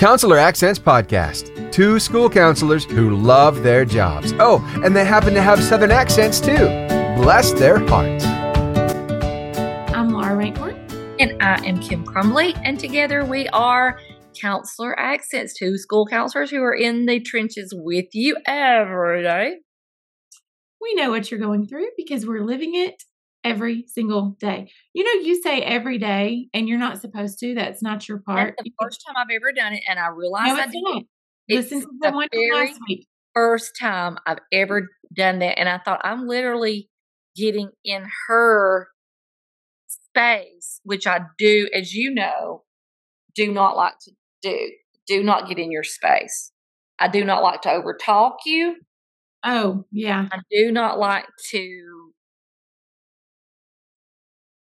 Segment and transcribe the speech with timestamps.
[0.00, 1.70] Counselor Accents Podcast.
[1.70, 4.32] Two school counselors who love their jobs.
[4.38, 6.56] Oh, and they happen to have Southern accents too.
[7.20, 8.24] Bless their hearts.
[9.94, 10.74] I'm Laura Rankhorn.
[11.20, 12.54] And I am Kim Crumbly.
[12.64, 14.00] And together we are
[14.40, 19.56] Counselor Accents, two school counselors who are in the trenches with you every day.
[20.80, 23.02] We know what you're going through because we're living it
[23.44, 24.70] every single day.
[24.92, 27.54] You know, you say every day and you're not supposed to.
[27.54, 28.54] That's not your part.
[28.56, 31.04] That's the first time I've ever done it, and I realized no, I did.
[31.48, 33.06] Listen to the one last week.
[33.34, 34.42] First time I've mm.
[34.52, 36.88] ever done that, and I thought I'm literally
[37.36, 38.88] getting in her
[39.86, 42.62] space, which I do, as you know,
[43.34, 44.70] do not like to do.
[45.06, 46.52] Do not get in your space.
[46.98, 48.76] I do not like to overtalk you.
[49.44, 50.28] Oh, yeah.
[50.30, 51.99] I do not like to.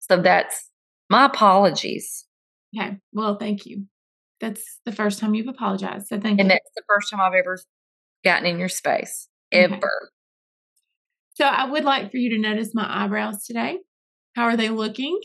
[0.09, 0.70] So that's
[1.09, 2.25] my apologies.
[2.77, 2.98] Okay.
[3.13, 3.85] Well, thank you.
[4.39, 6.07] That's the first time you've apologized.
[6.07, 6.41] So thank and you.
[6.41, 7.57] And that's the first time I've ever
[8.23, 9.76] gotten in your space, ever.
[9.76, 9.87] Okay.
[11.35, 13.79] So I would like for you to notice my eyebrows today.
[14.35, 15.20] How are they looking?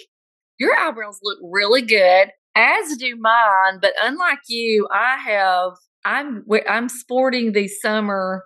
[0.58, 3.78] Your eyebrows look really good, as do mine.
[3.80, 5.72] But unlike you, I have
[6.04, 8.44] I'm I'm sporting the summer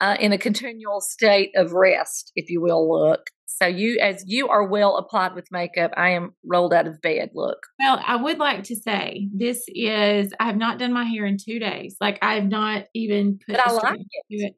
[0.00, 2.90] uh, in a continual state of rest, if you will.
[2.90, 7.00] Look, so you as you are well applied with makeup, I am rolled out of
[7.00, 7.30] bed.
[7.34, 7.58] Look.
[7.78, 11.36] Well, I would like to say this is I have not done my hair in
[11.36, 11.96] two days.
[12.00, 13.56] Like I have not even put.
[13.56, 14.24] But I like it.
[14.30, 14.54] it.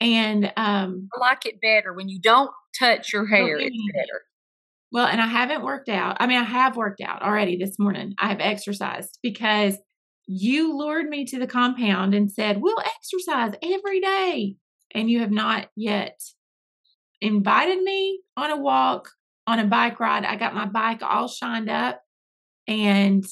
[0.00, 3.58] And um I like it better when you don't touch your hair.
[3.58, 4.22] It's better.
[4.92, 6.18] Well, and I haven't worked out.
[6.20, 8.14] I mean, I have worked out already this morning.
[8.18, 9.78] I have exercised because
[10.28, 14.56] you lured me to the compound and said, We'll exercise every day.
[14.94, 16.20] And you have not yet
[17.22, 19.08] invited me on a walk,
[19.46, 20.24] on a bike ride.
[20.24, 22.02] I got my bike all shined up.
[22.66, 23.24] And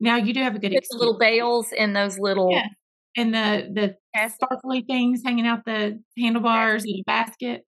[0.00, 2.68] now you do have a good little bells and those little yeah.
[3.16, 7.64] and the the sparkly things hanging out the handlebars in a basket.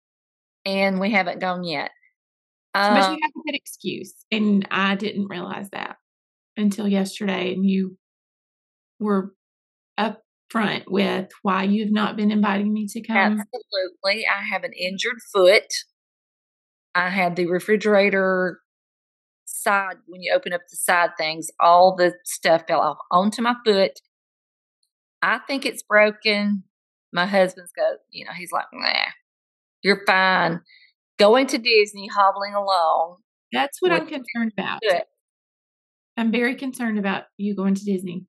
[0.65, 1.91] And we haven't gone yet.
[2.75, 4.15] Um, but you have a good excuse.
[4.31, 5.97] And I didn't realize that
[6.57, 7.53] until yesterday.
[7.53, 7.99] And you
[8.99, 9.35] were
[9.99, 13.17] up front with why you've not been inviting me to come?
[13.41, 14.27] Absolutely.
[14.27, 15.67] I have an injured foot.
[16.95, 18.61] I had the refrigerator
[19.47, 23.55] side, when you open up the side things, all the stuff fell off onto my
[23.65, 23.93] foot.
[25.23, 26.65] I think it's broken.
[27.13, 28.93] My husband's go, you know, he's like, nah,
[29.83, 30.61] you're fine.
[31.19, 33.17] Going to Disney, hobbling along.
[33.53, 34.81] That's what I'm concerned about.
[36.17, 38.27] I'm very concerned about you going to Disney.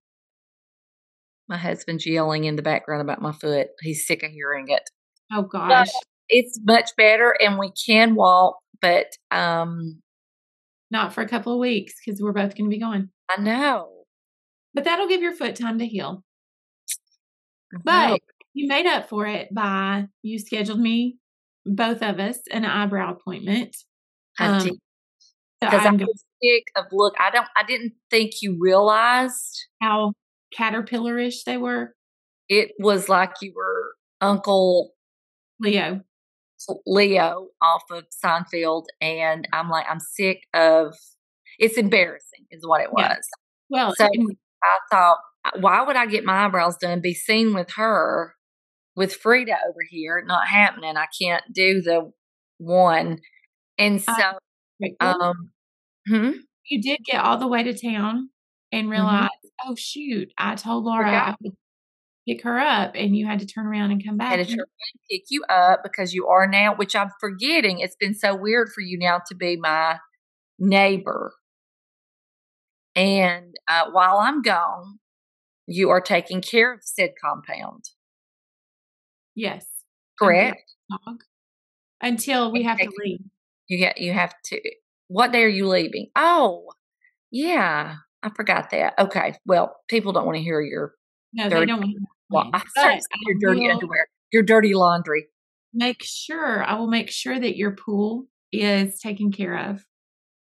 [1.49, 3.67] My husband's yelling in the background about my foot.
[3.81, 4.89] He's sick of hearing it.
[5.31, 5.87] Oh gosh.
[5.87, 10.01] But it's much better and we can walk, but um
[10.93, 13.09] not for a couple of weeks because we're both going to be gone.
[13.29, 13.89] I know.
[14.73, 16.23] But that'll give your foot time to heal.
[17.83, 18.21] But
[18.53, 21.17] you made up for it by you scheduled me,
[21.65, 23.75] both of us, an eyebrow appointment.
[24.39, 24.73] I um, did.
[25.59, 27.15] Because I'm sick of look.
[27.19, 27.47] I don't.
[27.55, 30.13] I didn't think you realized how
[30.57, 31.93] caterpillarish they were?
[32.49, 34.93] It was like you were Uncle
[35.59, 36.01] Leo.
[36.85, 40.95] Leo off of Seinfeld, and I'm like, I'm sick of.
[41.59, 43.03] It's embarrassing, is what it was.
[43.03, 43.15] Yeah.
[43.69, 45.17] Well, so I thought,
[45.59, 47.01] why would I get my eyebrows done?
[47.01, 48.33] Be seen with her,
[48.95, 50.95] with Frida over here, not happening.
[50.97, 52.11] I can't do the
[52.57, 53.19] one,
[53.77, 54.13] and so,
[54.99, 55.51] uh, um,
[56.07, 56.31] hmm?
[56.69, 58.29] you did get all the way to town
[58.71, 59.29] and realize
[59.65, 61.53] oh shoot, I told Laura I would
[62.27, 64.27] pick her up and you had to turn around and come back.
[64.27, 67.09] I had to turn around and pick you up because you are now, which I'm
[67.19, 67.79] forgetting.
[67.79, 69.99] It's been so weird for you now to be my
[70.59, 71.33] neighbor.
[72.95, 74.99] And uh, while I'm gone,
[75.65, 77.85] you are taking care of said compound.
[79.35, 79.65] Yes.
[80.19, 80.61] Correct.
[82.01, 83.19] Until we have to leave.
[83.67, 84.61] You get you have to
[85.07, 86.09] what day are you leaving?
[86.15, 86.67] Oh,
[87.31, 87.95] yeah.
[88.23, 88.93] I forgot that.
[88.97, 89.35] Okay.
[89.45, 90.93] Well, people don't want to hear your
[91.33, 95.27] no, dirty, they don't want to well, I your dirty underwear, your dirty laundry.
[95.73, 99.85] Make sure I will make sure that your pool is taken care of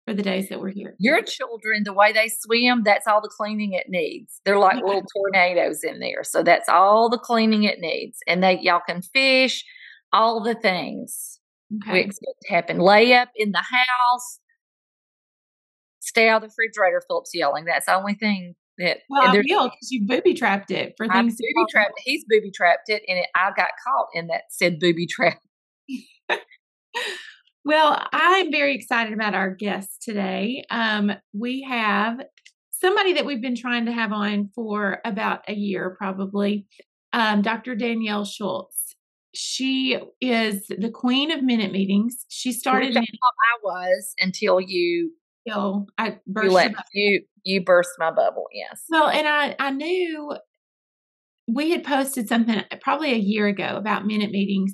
[0.05, 0.95] for the days that we're here.
[0.99, 4.39] Your children, the way they swim, that's all the cleaning it needs.
[4.45, 6.23] They're like little tornadoes in there.
[6.23, 8.19] So that's all the cleaning it needs.
[8.27, 9.65] And they y'all can fish,
[10.13, 11.39] all the things
[11.83, 11.93] okay.
[11.93, 12.79] we expect to happen.
[12.79, 14.39] Lay up in the house,
[16.15, 17.65] stay out of the refrigerator, Philip's yelling.
[17.65, 18.99] That's the only thing that.
[19.09, 21.33] Well, I will because you booby trapped it for I things.
[21.33, 21.93] Booby trapped.
[22.03, 25.39] He's booby trapped it, and it, I got caught in that said booby trap.
[27.65, 30.63] well, I'm very excited about our guests today.
[30.69, 32.21] Um, we have
[32.71, 36.65] somebody that we've been trying to have on for about a year, probably,
[37.13, 37.75] um, Dr.
[37.75, 38.95] Danielle Schultz.
[39.33, 42.25] She is the queen of minute meetings.
[42.29, 42.95] She started.
[42.95, 45.11] I, I was until you.
[45.45, 46.45] Until I burst.
[46.45, 48.45] You, let, you you burst my bubble.
[48.51, 48.83] Yes.
[48.89, 50.35] Well, and I I knew
[51.47, 54.73] we had posted something probably a year ago about minute meetings,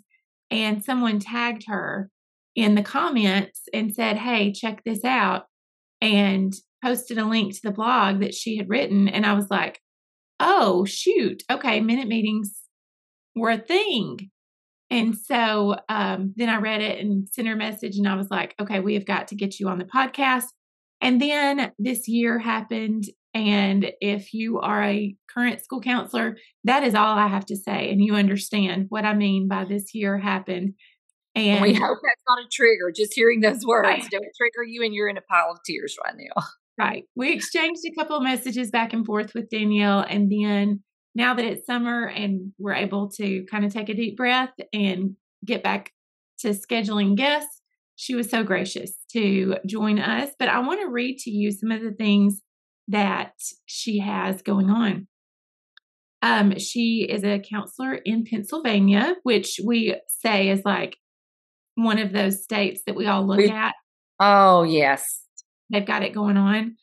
[0.49, 2.09] and someone tagged her
[2.55, 5.43] in the comments and said, "Hey, check this out,"
[5.99, 6.53] and
[6.83, 9.79] posted a link to the blog that she had written, and I was like,
[10.39, 12.61] "Oh shoot, okay, minute meetings
[13.35, 14.31] were a thing."
[14.89, 18.29] And so um, then I read it and sent her a message, and I was
[18.31, 20.45] like, "Okay, we have got to get you on the podcast."
[21.01, 23.05] And then this year happened.
[23.33, 27.91] And if you are a current school counselor, that is all I have to say.
[27.91, 30.73] And you understand what I mean by this year happened.
[31.33, 32.91] And we hope that's not a trigger.
[32.93, 34.05] Just hearing those words right.
[34.11, 36.43] don't trigger you, and you're in a pile of tears right now.
[36.77, 37.03] Right.
[37.15, 39.99] We exchanged a couple of messages back and forth with Danielle.
[39.99, 40.81] And then
[41.13, 45.15] now that it's summer and we're able to kind of take a deep breath and
[45.45, 45.91] get back
[46.39, 47.61] to scheduling guests,
[47.97, 50.31] she was so gracious to join us.
[50.37, 52.41] But I want to read to you some of the things
[52.87, 53.33] that
[53.65, 55.07] she has going on.
[56.21, 60.97] Um, she is a counselor in Pennsylvania, which we say is like
[61.75, 63.73] one of those states that we all look at.
[64.19, 65.21] Oh, yes.
[65.71, 66.75] They've got it going on.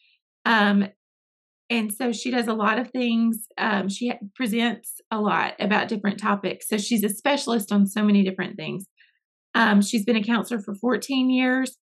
[0.45, 0.89] Um,
[1.71, 3.47] and so she does a lot of things.
[3.59, 6.67] Um, she presents a lot about different topics.
[6.69, 8.87] So she's a specialist on so many different things.
[9.55, 11.77] Um, she's been a counselor for 14 years.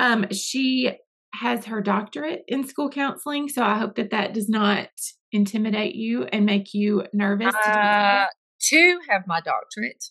[0.00, 0.90] Um, she
[1.34, 3.48] has her doctorate in school counseling.
[3.48, 4.88] So I hope that that does not
[5.30, 7.54] intimidate you and make you nervous.
[7.54, 8.24] Uh,
[8.62, 10.04] to have my doctorate,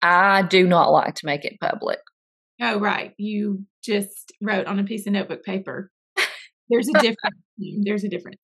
[0.00, 1.98] I do not like to make it public.
[2.60, 3.12] Oh, right.
[3.18, 5.90] You just wrote on a piece of notebook paper.
[6.70, 7.36] There's a difference.
[7.82, 8.40] There's a difference.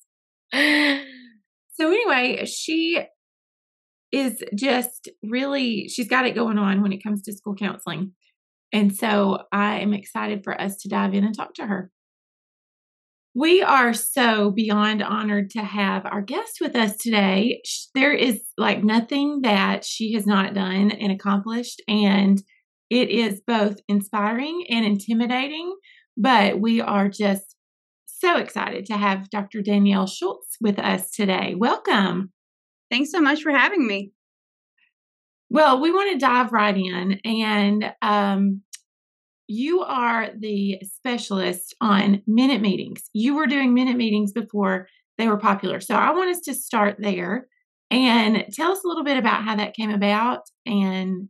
[0.53, 3.00] So, anyway, she
[4.12, 8.12] is just really, she's got it going on when it comes to school counseling.
[8.73, 11.91] And so I am excited for us to dive in and talk to her.
[13.35, 17.62] We are so beyond honored to have our guest with us today.
[17.94, 22.43] There is like nothing that she has not done and accomplished, and
[22.91, 25.73] it is both inspiring and intimidating.
[26.17, 27.55] But we are just
[28.06, 29.62] so excited to have Dr.
[29.62, 31.55] Danielle Schultz with us today.
[31.56, 32.32] Welcome.
[32.91, 34.11] Thanks so much for having me.
[35.50, 37.21] Well, we want to dive right in.
[37.25, 38.62] And um,
[39.47, 43.09] you are the specialist on minute meetings.
[43.12, 45.81] You were doing minute meetings before they were popular.
[45.81, 47.49] So I want us to start there
[47.91, 51.29] and tell us a little bit about how that came about and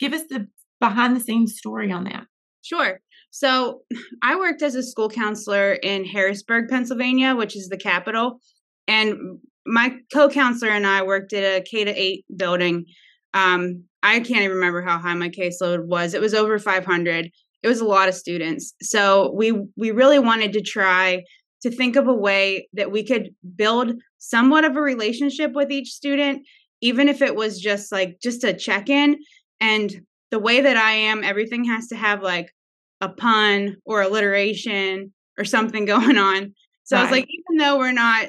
[0.00, 0.48] give us the
[0.80, 2.24] behind the scenes story on that.
[2.62, 3.00] Sure.
[3.30, 3.82] So
[4.22, 8.40] I worked as a school counselor in Harrisburg, Pennsylvania, which is the capital.
[8.86, 12.86] And my co-counselor and I worked at a K to eight building.
[13.34, 16.14] Um, I can't even remember how high my caseload was.
[16.14, 17.30] It was over 500.
[17.62, 18.74] It was a lot of students.
[18.82, 21.24] So we we really wanted to try
[21.62, 25.88] to think of a way that we could build somewhat of a relationship with each
[25.88, 26.46] student,
[26.80, 29.18] even if it was just like just a check in.
[29.60, 32.52] And the way that I am, everything has to have like
[33.00, 36.54] a pun or alliteration or something going on.
[36.84, 37.02] So right.
[37.02, 38.28] I was like, even though we're not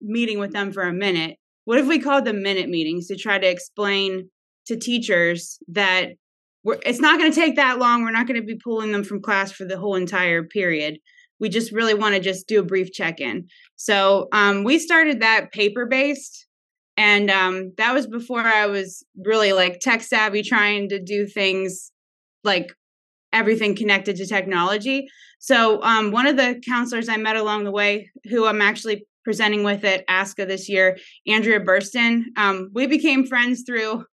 [0.00, 1.36] meeting with them for a minute.
[1.64, 4.30] What if we called them minute meetings to try to explain
[4.68, 6.10] to teachers that
[6.64, 8.02] it's not going to take that long.
[8.02, 10.98] We're not going to be pulling them from class for the whole entire period.
[11.40, 13.46] We just really want to just do a brief check in.
[13.76, 16.46] So um, we started that paper based.
[16.96, 21.92] And um, that was before I was really like tech savvy, trying to do things
[22.42, 22.72] like
[23.32, 25.06] everything connected to technology.
[25.38, 29.62] So um, one of the counselors I met along the way, who I'm actually presenting
[29.62, 32.24] with at ASCA this year, Andrea Burston.
[32.36, 34.04] Um, we became friends through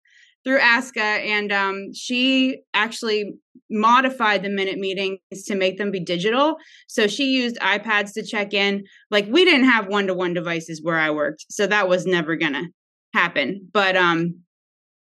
[0.46, 3.34] through ASCA, and um, she actually
[3.68, 6.56] modified the minute meetings to make them be digital.
[6.86, 8.84] So she used iPads to check in.
[9.10, 12.36] Like we didn't have one to one devices where I worked, so that was never
[12.36, 12.64] gonna
[13.12, 13.68] happen.
[13.72, 14.42] But um,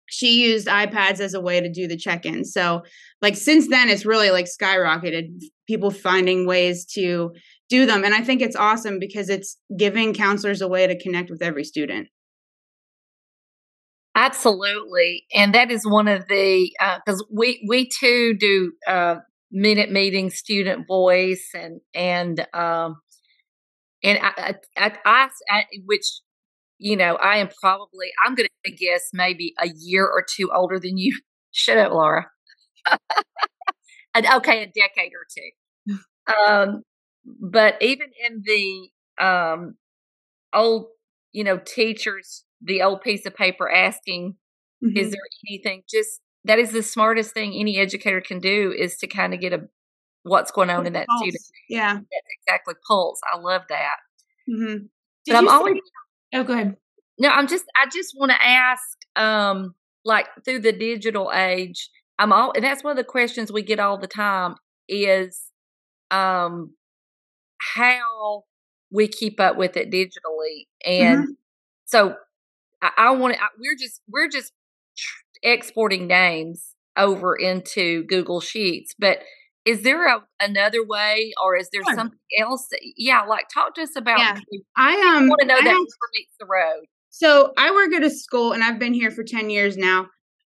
[0.07, 2.45] she used iPads as a way to do the check in.
[2.45, 2.83] So
[3.23, 5.29] like since then, it's really like skyrocketed.
[5.69, 7.31] People finding ways to
[7.69, 8.03] do them.
[8.05, 11.63] And I think it's awesome because it's giving counselors a way to connect with every
[11.63, 12.09] student.
[14.21, 16.71] Absolutely, and that is one of the
[17.07, 19.15] because uh, we we too do uh,
[19.51, 22.97] minute meetings, student voice, and and um,
[24.05, 26.05] and I, I, I, I, which
[26.77, 30.79] you know I am probably I'm going to guess maybe a year or two older
[30.79, 31.19] than you.
[31.53, 32.27] Shut up, Laura.
[34.17, 35.97] okay, a decade or two.
[36.47, 36.83] Um,
[37.25, 39.77] but even in the um
[40.55, 40.89] old
[41.33, 44.37] you know teachers the old piece of paper asking
[44.83, 44.97] Mhm.
[44.97, 49.07] is there anything just that is the smartest thing any educator can do is to
[49.07, 49.69] kind of get a
[50.23, 51.21] what's going on in that Pulse.
[51.21, 51.95] student Yeah.
[51.95, 53.97] that's exactly pulse i love that
[54.47, 54.77] hmm
[55.27, 55.77] but i'm always
[56.35, 56.77] oh, go ahead.
[57.19, 58.83] no i'm just i just want to ask
[59.17, 59.75] um
[60.05, 61.89] like through the digital age
[62.19, 64.55] i'm all and that's one of the questions we get all the time
[64.89, 65.43] is
[66.11, 66.73] um
[67.75, 68.45] how
[68.91, 71.37] we keep up with it digitally and
[71.85, 72.15] so
[72.83, 74.53] i, I want to we're just we're just
[74.97, 79.21] tr- exporting names over into google sheets but
[79.65, 81.95] is there a, another way or is there Sure.
[81.95, 84.39] something else that, yeah like talk to us about Yeah.
[84.77, 88.11] I um want to know I that meets the road So I work at a
[88.11, 90.07] school and I've been here for 10 years now.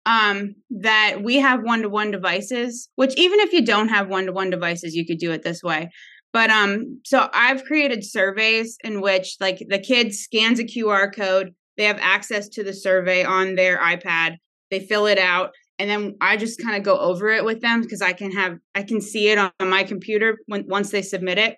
[0.07, 4.27] Um, that we have one to one devices, which even if you don't have one
[4.27, 5.89] to one devices, you could do it this way.
[6.31, 11.55] But um, so I've created surveys in which like the kid scans a QR code,
[11.77, 14.37] they have access to the survey on their iPad,
[14.71, 17.83] they fill it out, and then I just kind of go over it with them
[17.83, 21.39] because I can have I can see it on, my computer when once they submit
[21.39, 21.57] it.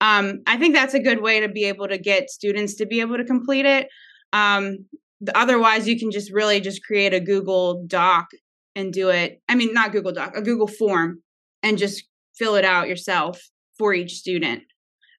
[0.00, 3.00] Um, I think that's a good way to be able to get students to be
[3.00, 3.88] able to complete it
[4.32, 4.86] um
[5.20, 8.28] the, otherwise you can just really just create a google doc
[8.76, 11.20] and do it i mean not google doc a google form
[11.62, 12.04] and just
[12.36, 13.40] fill it out yourself
[13.78, 14.62] for each student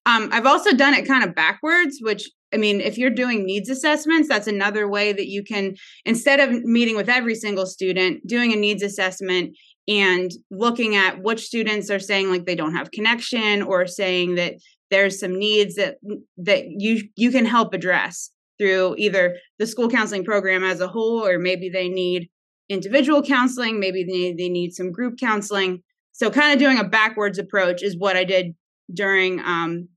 [0.05, 3.69] um i've also done it kind of backwards which i mean if you're doing needs
[3.69, 8.53] assessments that's another way that you can instead of meeting with every single student doing
[8.53, 9.55] a needs assessment
[9.87, 14.53] and looking at which students are saying like they don't have connection or saying that
[14.89, 15.95] there's some needs that
[16.37, 18.29] that you you can help address
[18.59, 22.29] through either the school counseling program as a whole or maybe they need
[22.69, 25.81] individual counseling maybe they need, they need some group counseling.
[26.11, 28.53] So kind of doing a backwards approach is what i did
[28.93, 29.87] during um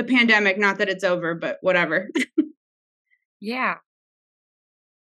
[0.00, 2.08] the pandemic not that it's over but whatever
[3.40, 3.74] yeah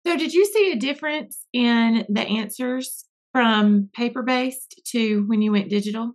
[0.06, 5.50] So, did you see a difference in the answers from paper based to when you
[5.52, 6.12] went digital?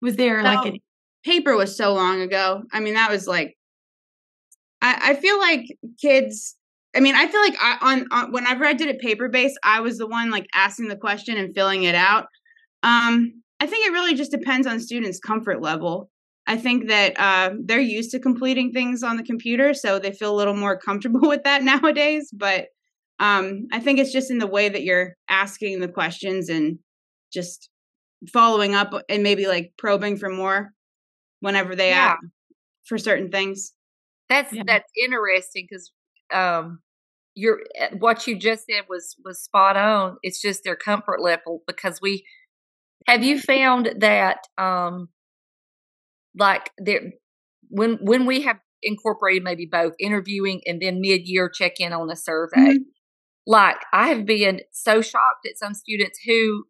[0.00, 0.70] Was there like No.
[0.70, 0.78] an
[1.24, 2.62] paper was so long ago.
[2.72, 3.56] I mean, that was like,
[4.80, 5.66] I, I feel like
[6.00, 6.56] kids.
[6.96, 9.80] I mean, I feel like I on, on whenever I did it paper based, I
[9.80, 12.26] was the one like asking the question and filling it out.
[12.82, 16.10] Um, I think it really just depends on students' comfort level.
[16.46, 20.34] I think that uh, they're used to completing things on the computer, so they feel
[20.34, 22.30] a little more comfortable with that nowadays.
[22.32, 22.66] But
[23.20, 26.78] um, I think it's just in the way that you're asking the questions and
[27.32, 27.70] just
[28.32, 30.72] following up and maybe like probing for more
[31.40, 32.14] whenever they Yeah.
[32.14, 32.18] ask
[32.86, 33.72] for certain things.
[34.28, 34.62] That's Yeah.
[34.66, 35.92] that's interesting because
[36.32, 36.80] um,
[37.34, 40.16] you're eh, what you just said was was spot on.
[40.22, 42.24] It's just their comfort level because we
[43.06, 45.08] have you found that um,
[46.36, 47.12] like there
[47.70, 52.10] when when we have incorporated maybe both interviewing and then mid year check in on
[52.10, 52.56] a survey.
[52.78, 52.84] Mhm.
[53.46, 56.64] Like I have been so shocked at some students who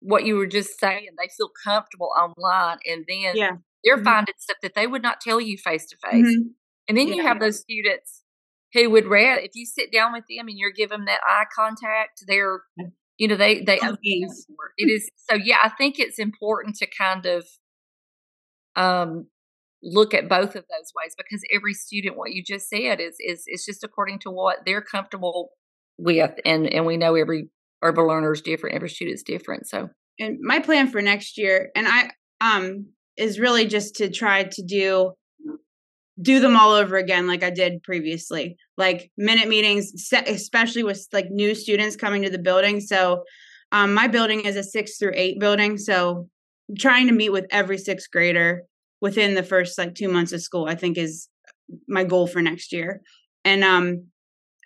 [0.00, 3.52] what you were just saying they feel comfortable online and then Yeah.
[3.84, 4.04] they're Mhm.
[4.04, 6.36] finding stuff that they would not tell you face to face.
[6.88, 8.24] And then you have those students
[8.74, 11.44] who would rather, if you sit down with them and you're giving them that eye
[11.54, 12.62] contact, they're,
[13.18, 14.46] you know, they, they, All open things.
[14.48, 14.72] up more.
[14.78, 17.46] it is, so yeah, I think it's important to kind of,
[18.76, 19.26] um,
[19.82, 23.44] look at both of those ways because every student, what you just said is, is,
[23.46, 25.50] is just according to what they're comfortable
[25.98, 26.32] with.
[26.44, 27.48] And, and we know every
[27.82, 28.76] urban learner is different.
[28.76, 29.66] Every student's different.
[29.66, 32.10] So And my plan for next year, and I
[32.40, 32.86] um
[33.16, 35.12] is really just to try to do
[36.20, 38.56] do them all over again like I did previously.
[38.76, 39.92] Like minute meetings,
[40.26, 42.80] especially with like new students coming to the building.
[42.80, 43.24] So
[43.72, 46.28] um my building is a 6 through 8 building, so
[46.78, 48.62] trying to meet with every 6th grader
[49.00, 51.28] within the first like 2 months of school I think is
[51.88, 53.00] my goal for next year.
[53.44, 54.06] And um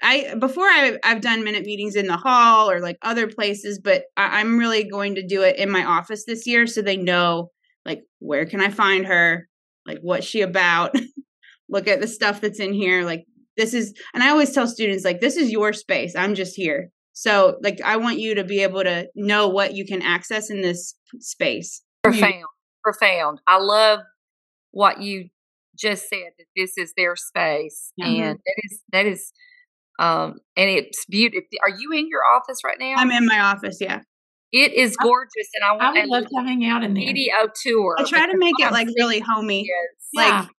[0.02, 4.04] I before I I've done minute meetings in the hall or like other places, but
[4.16, 7.50] I, I'm really going to do it in my office this year so they know
[7.84, 9.48] like where can I find her,
[9.86, 10.94] like what's she about,
[11.68, 13.24] look at the stuff that's in here, like
[13.56, 16.14] this is and I always tell students like this is your space.
[16.14, 16.90] I'm just here.
[17.14, 20.60] So like I want you to be able to know what you can access in
[20.60, 21.82] this space.
[22.12, 22.44] Profound,
[22.84, 23.40] profound.
[23.46, 24.00] I love
[24.72, 25.28] what you
[25.78, 28.06] just said that this is their space, Mhm.
[28.06, 29.32] and that is that is,
[29.98, 31.46] um, and it's beautiful.
[31.62, 32.94] Are you in your office right now?
[32.96, 34.00] I'm in my office, yeah.
[34.52, 37.04] It is gorgeous, and I I want would love to hang out in there.
[37.06, 37.96] video tour.
[37.98, 39.62] I try to make it like really homey.
[39.62, 40.40] is- Yeah.
[40.42, 40.50] Like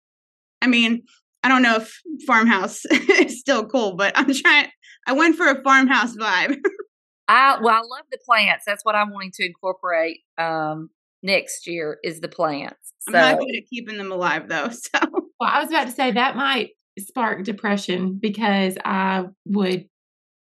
[0.61, 1.03] I mean,
[1.43, 4.69] I don't know if farmhouse is still cool, but I'm trying
[5.07, 6.57] I went for a farmhouse vibe.
[7.29, 8.65] I well, I love the plants.
[8.65, 10.89] That's what I'm wanting to incorporate um
[11.23, 12.93] next year is the plants.
[13.07, 14.69] I'm not good at keeping them alive though.
[14.71, 14.99] So
[15.39, 19.87] Well, I was about to say that might spark depression because I would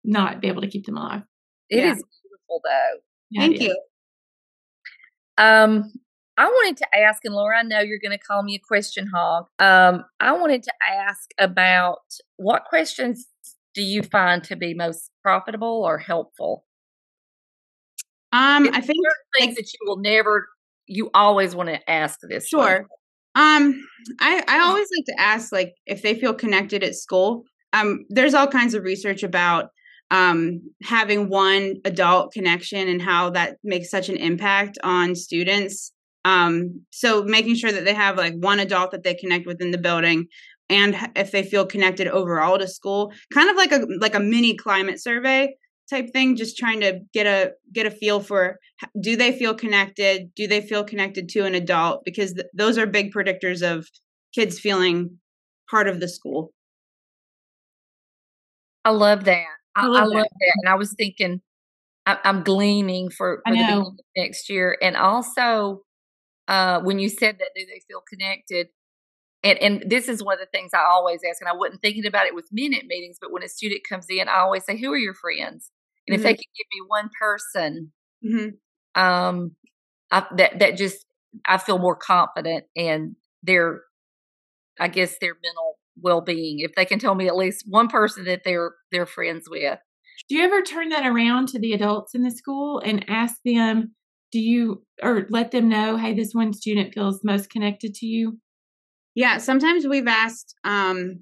[0.04, 1.22] not be able to keep them alive.
[1.68, 1.94] It is Yeah.
[1.94, 2.98] beautiful though.
[3.30, 3.78] Yeah, Thank you.
[5.38, 5.92] Um,
[6.38, 9.06] I wanted to ask, and Laura, I know you're going to call me a question
[9.06, 9.46] hog.
[9.58, 11.98] Um, I wanted to ask about
[12.36, 13.26] what questions
[13.74, 16.64] do you find to be most profitable or helpful?
[18.32, 19.04] Um, I think
[19.36, 20.48] things like- that you will never,
[20.86, 22.48] you always want to ask this.
[22.50, 22.66] one?
[22.66, 22.86] Sure.
[23.34, 23.86] Um,
[24.20, 27.44] I I always like to ask like if they feel connected at school.
[27.72, 29.70] Um, there's all kinds of research about
[30.10, 35.92] um having one adult connection and how that makes such an impact on students.
[36.24, 39.70] Um, so making sure that they have like one adult that they connect with in
[39.70, 40.26] the building
[40.68, 44.56] and if they feel connected overall to school, kind of like a like a mini
[44.56, 45.54] climate survey
[45.88, 48.58] type thing just trying to get a get a feel for
[49.00, 52.86] do they feel connected do they feel connected to an adult because th- those are
[52.86, 53.88] big predictors of
[54.34, 55.18] kids feeling
[55.70, 56.52] part of the school
[58.86, 59.46] I love that.
[59.74, 60.30] I, I I love love, that.
[60.38, 60.52] that.
[60.62, 61.40] And I was thinking,
[62.06, 64.78] I, I'm gleaning for, for the beginning of next year.
[64.80, 65.82] And also,
[66.46, 68.68] uh, when you said that, do they feel connected?
[69.42, 72.06] And, and this is one of the things I always ask, and I wasn't thinking
[72.06, 74.92] about it with minute meetings, but when a student comes in, I always say, Who
[74.92, 75.72] are your friends?
[76.08, 76.34] And if they Mm-hmm.
[76.34, 78.48] could give me one person, hmm
[78.94, 79.52] um,
[80.10, 81.04] I, that that just
[81.46, 83.82] I feel more confident in their,
[84.78, 86.60] I guess their mental well being.
[86.60, 89.78] If they can tell me at least one person that they're they're friends with.
[90.28, 93.94] Do you ever turn that around to the adults in the school and ask them,
[94.32, 98.38] do you, or let them know, hey, this one student feels most connected to you?
[99.14, 101.20] yeah sometimes we've asked um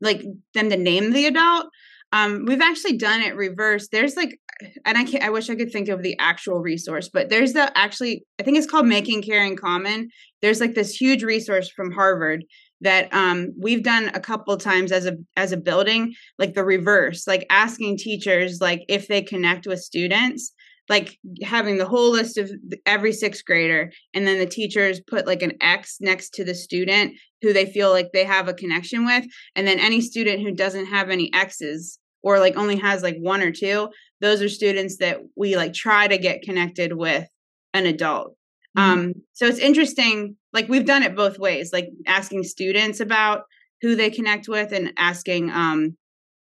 [0.00, 0.22] like
[0.54, 1.66] them to name the adult
[2.12, 3.88] um we've actually done it reverse.
[3.88, 4.38] There's like
[4.86, 7.76] and i can't i wish i could think of the actual resource but there's the
[7.76, 10.08] actually i think it's called making caring common.
[10.42, 12.44] There's like this huge resource from harvard
[12.80, 17.26] that um we've done a couple times as a as a building like the reverse
[17.26, 20.52] like asking teachers like if they connect with students
[20.88, 22.50] like having the whole list of
[22.84, 27.14] every sixth grader and then the teachers put like an x next to the student
[27.42, 30.86] who they feel like they have a connection with and then any student who doesn't
[30.86, 33.88] have any x's or like only has like one or two
[34.20, 37.28] those are students that we like try to get connected with
[37.74, 38.34] an adult.
[38.76, 43.42] Um so it's interesting like we've done it both ways like asking students about
[43.80, 45.96] who they connect with and asking um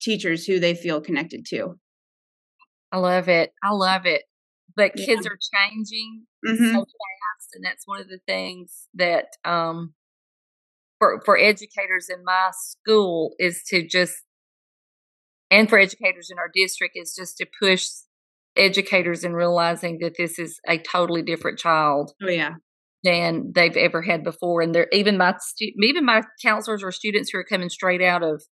[0.01, 1.77] teachers who they feel connected to
[2.93, 3.51] I love it.
[3.63, 4.23] I love it.
[4.75, 5.05] But Yeah.
[5.07, 6.71] kids are changing Mhm.
[6.73, 9.95] so fast, and that's one of the things that um,
[10.99, 14.23] for for educators in my school is to just,
[15.51, 17.87] and for educators in our district is just to push
[18.55, 22.55] educators in realizing that this is a totally different child oh yeah
[23.03, 24.61] than they've ever had before.
[24.61, 28.23] And they're even my stu- even my counselors or students who are coming straight out
[28.23, 28.43] of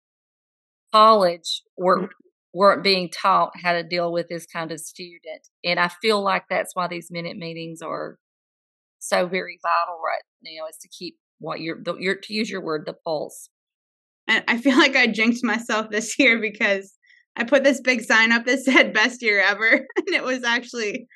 [0.93, 2.10] college were
[2.54, 5.48] weren't being taught how to deal with this kind of student.
[5.64, 8.18] And I feel like that's why these minute meetings are
[9.00, 12.62] so very vital right now is to keep what you're the, your to use your
[12.62, 13.50] word the pulse.
[14.28, 16.94] and i feel like i jinxed myself this year because
[17.36, 21.08] i put this big sign up that said best year ever and it was actually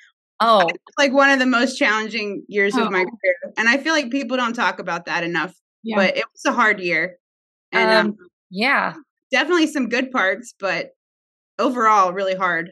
[0.41, 0.67] Oh,
[0.97, 3.03] like one of the most challenging years of my Oh.
[3.03, 5.97] career and i feel like people don't talk about that enough Yeah.
[5.97, 7.17] but it was a hard year
[7.71, 8.17] and um, Um,
[8.49, 8.93] yeah.
[9.31, 10.89] definitely some good parts but
[11.59, 12.71] overall really hard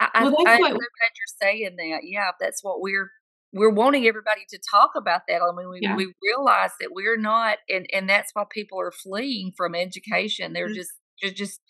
[0.00, 2.00] I, I, Well, that's I'm what- so glad you're saying that.
[2.04, 3.10] Yeah, that's what we're
[3.52, 5.40] we're wanting everybody to talk about that.
[5.42, 5.96] I mean, we Yeah.
[5.96, 10.52] we realize that we're not, and and that's why people are fleeing from education.
[10.52, 10.74] They're Mhm.
[10.74, 11.60] just just just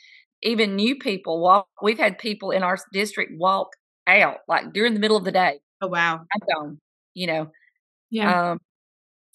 [0.42, 1.68] even new people walk.
[1.82, 3.68] We've had people in our district walk
[4.06, 5.60] out like during the middle of the day.
[5.80, 6.80] oh wow I'm gone.
[7.14, 7.50] You know,
[8.10, 8.50] yeah.
[8.52, 8.60] um,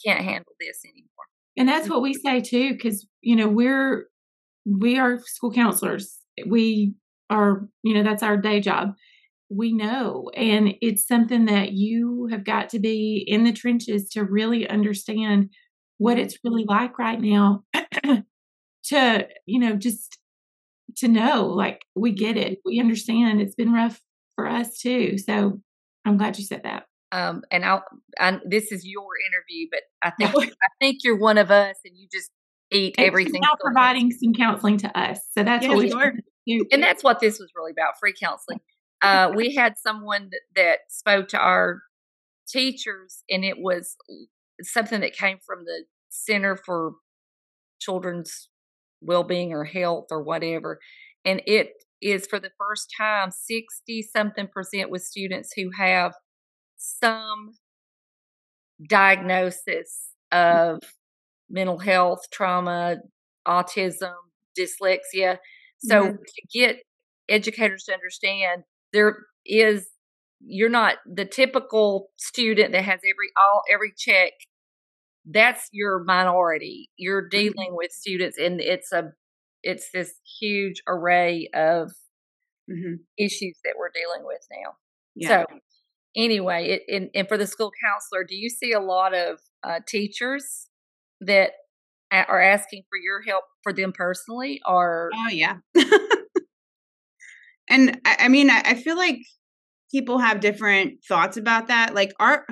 [0.06, 1.08] can't handle this anymore.
[1.58, 4.08] And that's what we say too, because you know we're
[4.66, 6.20] we are school counselors.
[6.48, 6.96] We
[7.30, 8.94] are, you know, that's our day job.
[9.50, 14.24] We know, and it's something that you have got to be in the trenches to
[14.24, 15.50] really understand
[15.98, 17.64] what it's really like right now.
[18.86, 20.18] to you know, just
[20.98, 23.42] to know, like we get it, we understand.
[23.42, 24.02] It's been rough
[24.36, 25.18] for us too.
[25.18, 25.62] So
[26.06, 26.86] I'm glad you said that.
[27.12, 27.84] Um, and I'll,
[28.20, 31.96] I, this is your interview, but I think I think you're one of us, and
[31.96, 32.32] you just
[32.74, 33.42] eat And everything.
[33.42, 35.20] now providing some counseling to us.
[35.32, 36.14] So that's Yeah, what we sure.
[36.48, 36.66] do.
[36.72, 38.60] and that's what this was really about free counseling
[39.02, 41.82] uh, we had someone that, that spoke to our
[42.48, 43.96] teachers and it was
[44.62, 46.94] something that came from the center for
[47.80, 48.50] children's
[49.02, 50.80] well-being or health or whatever
[51.26, 56.14] and it is for the first time 60 something percent with students who have
[56.78, 57.52] some
[58.90, 60.80] diagnosis of
[61.54, 62.98] mental health, trauma,
[63.48, 64.16] autism,
[64.60, 65.40] dyslexia.
[65.80, 66.18] So Mhm.
[66.26, 66.84] to get
[67.30, 68.64] educators to understand
[68.94, 69.90] there is
[70.46, 74.34] you're not the typical student that has every all every check
[75.32, 79.14] that's your minority you're dealing with students and it's a
[79.64, 81.92] it's this huge array of
[82.70, 83.06] Mhm.
[83.18, 84.78] issues that we're dealing with now
[85.16, 85.46] Yeah.
[85.46, 85.46] so
[86.16, 89.80] anyway it, and, and for the school counselor do you see a lot of uh,
[89.88, 90.70] teachers
[91.28, 91.52] that
[92.12, 95.58] are asking for your help for them personally or Oh yeah.
[97.70, 99.20] and I, I mean, I, I feel like
[99.92, 101.94] people have different thoughts about that.
[101.94, 102.46] Like our,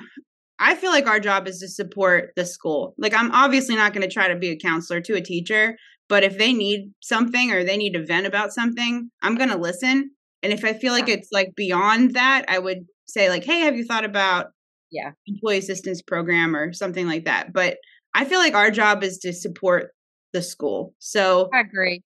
[0.60, 2.94] I feel like our job is to support the school.
[2.98, 5.76] Like I'm obviously not going to try to be a counselor to a teacher,
[6.08, 9.58] but if they need something or they need to vent about something, I'm going to
[9.58, 10.12] listen.
[10.44, 13.76] And if I feel like it's like beyond that, I would say like, "Hey, have
[13.78, 14.48] you thought about
[14.92, 15.12] Yeah.
[15.28, 17.78] employee assistance program or something like that?" But
[18.14, 19.92] I feel like our job is to support
[20.34, 20.94] the school.
[21.00, 22.04] So i agree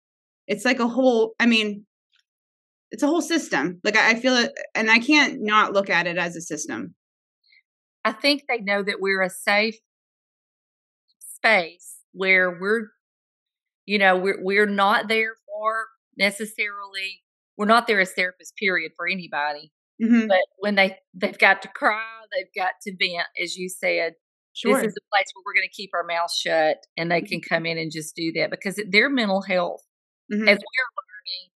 [0.48, 1.86] it's like a whole i mean
[2.92, 6.08] it's a whole system like i I feel it and i can't not look at
[6.08, 6.96] it as a system
[8.04, 9.78] I think they know that we're a safe
[11.20, 12.90] space where we're,
[13.86, 15.88] you know, we're we're not there for
[16.18, 17.24] necessarily.
[17.58, 19.72] We're not there as therapists, period, for anybody.
[20.02, 24.14] Mhm, But when they they've got to cry, they've got to vent, as you said.
[24.56, 24.74] Sure.
[24.76, 27.42] This is a place where we're going to keep our mouth shut, and they can
[27.42, 29.82] come in and just do that because their mental health,
[30.32, 31.52] Mhm, as we're learning,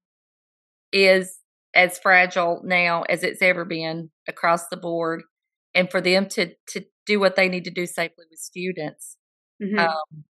[0.91, 1.37] is
[1.75, 5.23] as fragile now as it's ever been across the board.
[5.75, 9.17] And for them to to do what they need to do safely with students
[9.61, 9.79] mhm.
[9.79, 10.23] um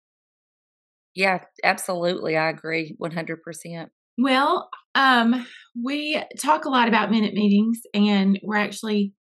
[1.15, 5.47] yeah absolutely i agree 100% Well, um,
[5.81, 9.13] we talk a lot about minute meetings, and we're actually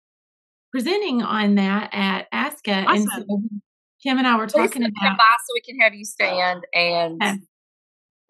[0.76, 2.84] presenting on that at ASCA.
[2.86, 3.24] And so
[4.02, 6.64] Kim and I were Please talking come about, by so we can have you stand
[6.74, 7.36] and Okay.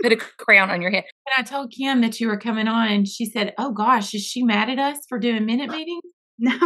[0.00, 3.04] put a crown on your head when I told Kim that you were coming on,
[3.04, 6.02] she said, Oh gosh, is she mad at us for doing minute meetings?
[6.38, 6.56] no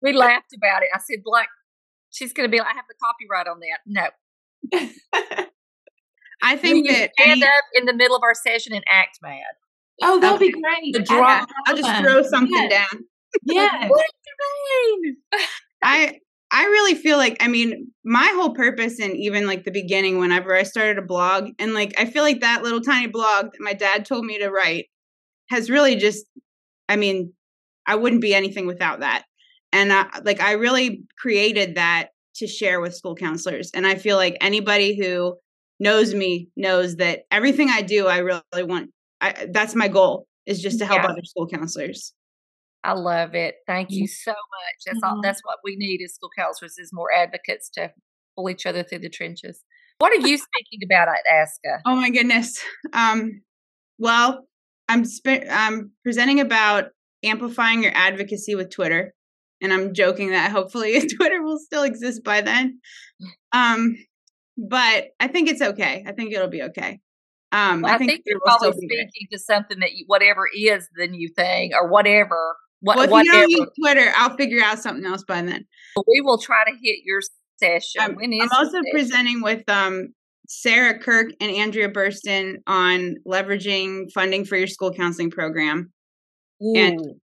[0.00, 1.48] we laughed about it i said like
[2.10, 4.06] she's going to be like i have the copyright on that no
[6.42, 8.84] i we think can that stand any, up in the middle of our session and
[8.88, 9.40] act mad
[10.02, 10.92] oh, that'll be great.
[10.92, 11.46] The I- drama.
[11.66, 12.70] i'll just throw something Yes.
[12.92, 13.04] down
[13.42, 13.70] Yes.
[13.90, 15.16] what do you mean
[15.82, 16.18] i
[16.50, 20.54] i really feel like i mean my whole purpose and even like the beginning whenever
[20.54, 23.72] i started a blog and like i feel like that little tiny blog that my
[23.72, 24.86] dad told me to write
[25.50, 26.26] has really just
[26.88, 27.32] i mean
[27.86, 29.24] i wouldn't be anything without that
[29.72, 34.16] and I, like i really created that to share with school counselors and i feel
[34.16, 35.36] like anybody who
[35.80, 40.60] knows me knows that everything i do i really want I, that's my goal is
[40.60, 41.10] just to help Yeah.
[41.10, 42.12] other school counselors
[42.84, 43.56] I love it.
[43.66, 44.84] Thank you so much.
[44.86, 45.16] That's all.
[45.16, 45.22] Mhm.
[45.22, 47.90] That's what we need as school counselors is more advocates to
[48.36, 49.64] pull each other through the trenches.
[49.98, 51.80] What are you speaking about at ASCA?
[51.86, 52.62] Oh my goodness.
[52.92, 53.42] Um,
[53.98, 54.46] well,
[54.88, 56.90] I'm sp- I'm presenting about
[57.24, 59.14] amplifying your advocacy with Twitter,
[59.62, 62.80] and I'm joking that hopefully Twitter will still exist by then.
[63.52, 63.96] Um,
[64.58, 66.04] but I think it's okay.
[66.06, 67.00] I think it'll be okay.
[67.52, 69.06] Um, Well, I think, you're Twitter will probably still be there.
[69.08, 72.56] speaking to something that you, whatever is the new thing or whatever.
[72.84, 73.36] What, Well, if whatever.
[73.36, 75.66] you don't use Twitter, I'll figure out something else by then.
[76.06, 77.20] we will try to hit your
[77.58, 78.00] session.
[78.00, 78.84] I'm, when is I'm also session?
[78.92, 80.08] presenting with um,
[80.48, 85.92] Sarah Kirk and Andrea Burston on leveraging funding for your school counseling program.
[86.60, 87.20] and- Ooh,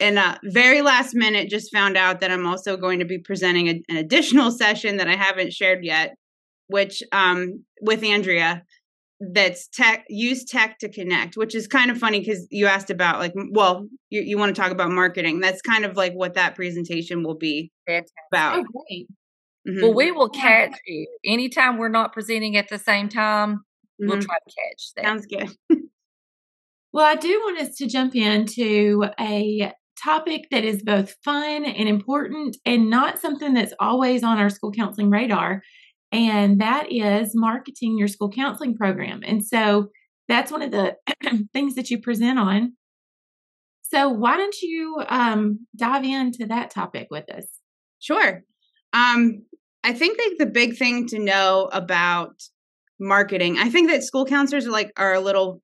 [0.00, 3.68] and uh, very last minute just found out that i'm also going to be presenting
[3.68, 6.16] a, an additional session that i haven't shared yet
[6.66, 8.64] which um with andrea
[9.20, 13.20] that's tech use tech to connect which is kind of funny because you asked about
[13.20, 16.54] like well you, you want to talk about marketing that's kind of like what that
[16.54, 18.12] presentation will be fantastic.
[18.32, 19.08] about Oh, great.
[19.66, 23.64] Mhm, Well, we will catch you anytime we're not presenting at the same time.
[23.98, 24.24] We'll mhm.
[24.26, 25.04] try to catch that.
[25.04, 25.56] sounds good
[26.92, 29.72] Well, I do want us to jump into a
[30.02, 34.70] topic that is both fun and important and not something that's always on our school
[34.70, 35.62] counseling radar.
[36.12, 39.22] And that is marketing your school counseling program.
[39.24, 39.88] And so
[40.28, 40.96] that's one of the
[41.52, 42.74] things that you present on.
[43.82, 47.46] So why don't you um, dive into that topic with us?
[48.00, 48.42] Sure.
[48.92, 49.42] Um,
[49.82, 52.34] I think like the big thing to know about
[52.98, 55.60] marketing, I think that school counselors are like are a little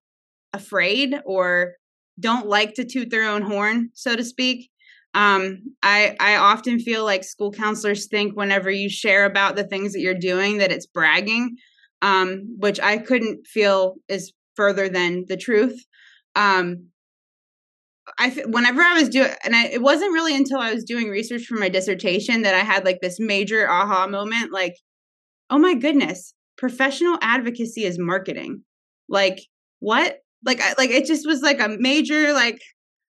[0.52, 1.74] afraid or
[2.18, 4.70] don't like to toot their own horn, so to speak.
[5.14, 9.92] Um, I I often feel like school counselors think whenever you share about the things
[9.92, 11.56] that you're doing that it's bragging,
[12.02, 15.84] um, which I couldn't feel is further than the truth.
[16.36, 16.90] Um,
[18.18, 21.44] I whenever I was doing, and I, it wasn't really until I was doing research
[21.44, 24.52] for my dissertation that I had like this major aha moment.
[24.52, 24.74] Like,
[25.50, 28.62] oh my goodness, professional advocacy is marketing.
[29.08, 29.40] Like
[29.80, 30.18] what?
[30.44, 32.60] Like I, like it just was like a major like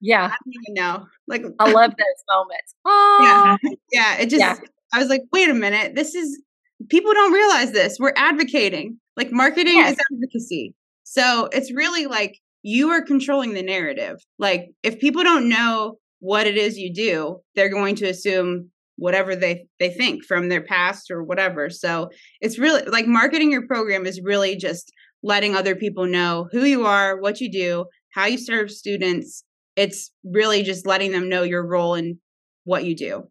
[0.01, 0.25] yeah.
[0.25, 1.05] I don't even know.
[1.27, 2.75] Like I love those moments.
[2.85, 3.19] Oh.
[3.21, 3.69] Yeah.
[3.91, 4.17] Yeah.
[4.17, 4.57] It just yeah.
[4.93, 5.95] I was like, wait a minute.
[5.95, 6.41] This is
[6.89, 7.97] people don't realize this.
[7.99, 8.99] We're advocating.
[9.15, 9.93] Like marketing yes.
[9.93, 10.73] is advocacy.
[11.03, 14.17] So it's really like you are controlling the narrative.
[14.39, 19.35] Like if people don't know what it is you do, they're going to assume whatever
[19.35, 21.69] they they think from their past or whatever.
[21.69, 22.09] So
[22.39, 24.91] it's really like marketing your program is really just
[25.23, 29.43] letting other people know who you are, what you do, how you serve students.
[29.75, 32.17] It's really just letting them know your role and
[32.63, 33.23] what you do.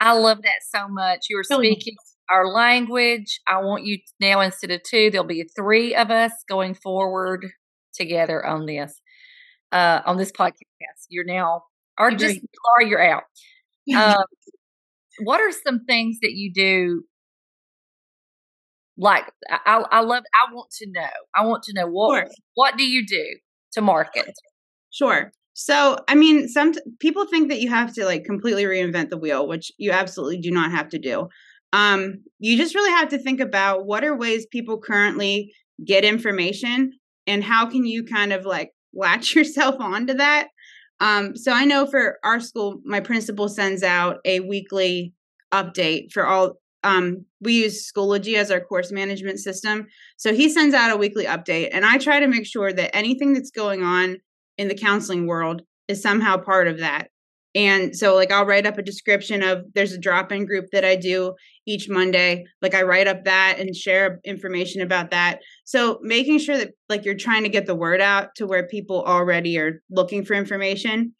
[0.00, 1.26] I love that so much.
[1.30, 1.94] You are speaking
[2.30, 3.40] our language.
[3.46, 7.46] I want you now instead of two, there'll be three of us going forward
[7.94, 9.00] together on this,
[9.72, 11.06] uh, on this podcast.
[11.08, 11.62] You're now,
[11.98, 13.24] or just Laura, you're out.
[13.96, 14.24] Um,
[15.20, 17.04] what are some things that you do?
[18.98, 20.24] Like, I, I love.
[20.34, 21.06] I want to know.
[21.34, 22.30] I want to know what sure.
[22.54, 23.24] what do you do
[23.74, 24.32] to market?
[24.96, 25.30] Sure.
[25.52, 29.46] So, I mean, some people think that you have to like completely reinvent the wheel,
[29.46, 31.28] which you absolutely do not have to do.
[31.72, 35.52] Um, you just really have to think about what are ways people currently
[35.84, 36.92] get information
[37.26, 40.48] and how can you kind of like latch yourself onto that.
[41.00, 45.12] Um, so I know for our school, my principal sends out a weekly
[45.52, 46.54] update for all.
[46.84, 49.88] Um, we use Schoology as our course management system.
[50.16, 53.32] So he sends out a weekly update, and I try to make sure that anything
[53.34, 54.18] that's going on
[54.58, 57.08] in the counseling world is somehow part of that.
[57.54, 60.84] And so, like, I'll write up a description of there's a drop in group that
[60.84, 61.34] I do
[61.66, 62.44] each Monday.
[62.60, 65.40] Like, I write up that and share information about that.
[65.64, 69.02] So, making sure that, like, you're trying to get the word out to where people
[69.04, 71.14] already are looking for information.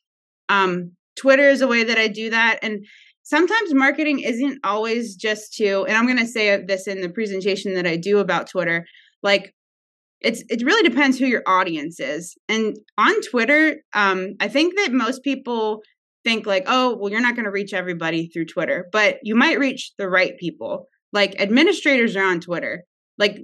[0.50, 2.58] Um, Twitter is a way that I do that.
[2.60, 2.84] And
[3.22, 7.72] sometimes marketing isn't always just to, and I'm going to say this in the presentation
[7.74, 8.84] that I do about Twitter.
[9.22, 9.54] Like,
[10.20, 14.92] it's it really depends who your audience is and on twitter um, i think that
[14.92, 15.82] most people
[16.24, 19.58] think like oh well you're not going to reach everybody through twitter but you might
[19.58, 22.84] reach the right people like administrators are on twitter
[23.18, 23.38] like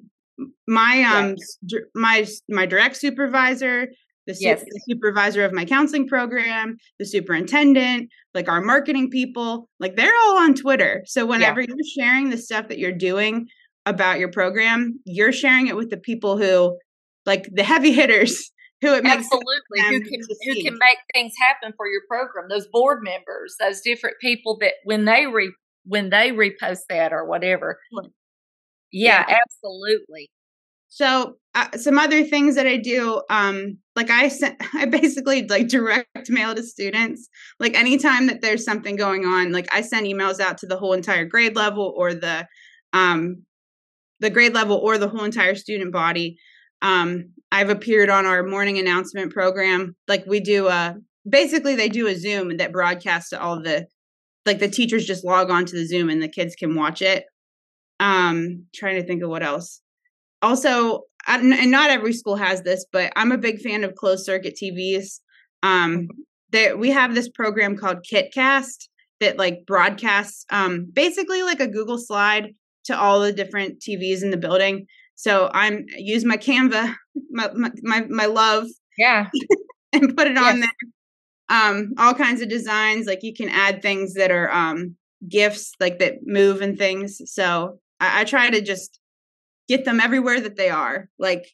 [0.66, 1.78] my um yeah.
[1.94, 3.88] my my direct supervisor
[4.26, 4.60] the, su- yes.
[4.60, 10.38] the, supervisor of my counseling program the superintendent like our marketing people like they're all
[10.38, 11.66] on twitter so whenever yeah.
[11.68, 13.46] you're sharing the stuff that you're doing
[13.86, 16.78] about your program, you're sharing it with the people who,
[17.26, 21.72] like the heavy hitters, who it makes absolutely who can who can make things happen
[21.76, 22.48] for your program.
[22.48, 25.52] Those board members, those different people that when they re
[25.84, 27.78] when they repost that or whatever.
[28.92, 29.38] Yeah, yeah.
[29.44, 30.30] absolutely.
[30.88, 35.68] So uh, some other things that I do, um, like I sent, I basically like
[35.68, 37.28] direct mail to students.
[37.58, 40.92] Like anytime that there's something going on, like I send emails out to the whole
[40.92, 42.46] entire grade level or the
[42.92, 43.44] um,
[44.22, 46.38] the grade level or the whole entire student body.
[46.80, 49.94] Um, I've appeared on our morning announcement program.
[50.08, 50.94] Like we do a
[51.28, 53.86] basically they do a Zoom that broadcasts to all the
[54.46, 57.24] like the teachers just log on to the Zoom and the kids can watch it.
[58.00, 59.80] Um, trying to think of what else.
[60.40, 64.58] Also, and not every school has this, but I'm a big fan of closed circuit
[64.60, 65.20] TVs.
[65.62, 66.08] Um,
[66.50, 68.88] that we have this program called KitCast
[69.20, 72.54] that like broadcasts um basically like a Google slide
[72.84, 74.86] to all the different TVs in the building.
[75.14, 76.94] So I'm use my Canva,
[77.30, 77.50] my
[77.82, 78.66] my my, love,
[78.98, 79.28] yeah,
[79.92, 80.70] and put it on there.
[81.48, 83.06] Um, all kinds of designs.
[83.06, 84.96] Like you can add things that are um
[85.28, 87.20] GIFs, like that move and things.
[87.26, 88.98] So I, I try to just
[89.68, 91.08] get them everywhere that they are.
[91.18, 91.46] Like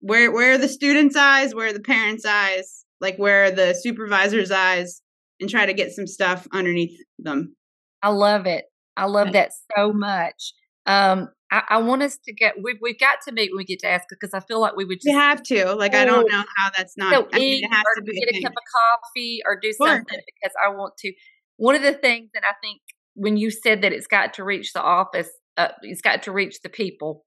[0.00, 3.74] where where are the students' eyes, where are the parents' eyes, like where are the
[3.74, 5.02] supervisor's eyes,
[5.40, 7.56] and try to get some stuff underneath them.
[8.02, 8.66] I love it.
[8.96, 10.52] I love that so much.
[10.86, 12.54] Um, I, I, want us to get.
[12.62, 14.84] We've we've got to meet when we get to ASCA because I feel like we
[14.84, 14.98] would.
[14.98, 15.74] Just, we have to.
[15.74, 17.12] Like I don't know how that's not.
[17.12, 19.72] So I mean, it has to be get a, a cup of coffee or do
[19.72, 21.12] something because I want to.
[21.56, 22.80] One of the things that I think
[23.14, 26.60] when you said that it's got to reach the office, uh, it's got to reach
[26.62, 27.24] the people.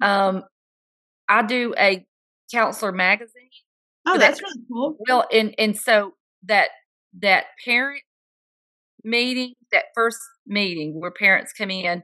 [0.00, 0.42] Um,
[1.28, 2.04] I do a
[2.52, 3.50] counselor magazine.
[4.06, 4.96] Oh, that's that, really cool.
[5.08, 6.70] Well, and and so that
[7.20, 8.02] that parent
[9.04, 12.02] meeting, that first meeting where parents come in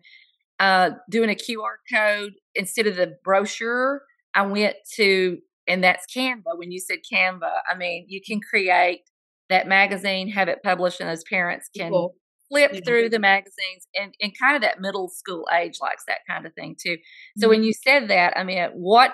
[0.58, 4.02] uh, doing a QR code instead of the brochure.
[4.34, 6.56] I went to, and that's Canva.
[6.56, 9.00] When you said Canva, I mean, you can create
[9.48, 12.14] that magazine, have it published, and those parents can cool.
[12.48, 12.84] flip mm-hmm.
[12.84, 16.54] through the magazines and, and kind of that middle school age likes that kind of
[16.54, 16.96] thing too.
[17.38, 17.50] So mm-hmm.
[17.50, 19.12] when you said that, I mean, what